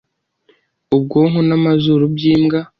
[0.95, 2.59] ubwonko n’amazuru by’imbwa,